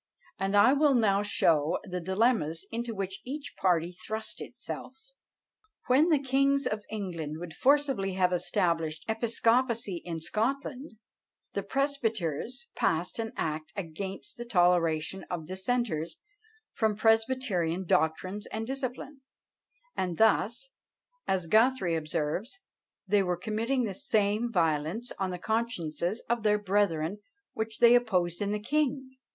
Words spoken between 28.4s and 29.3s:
in the king.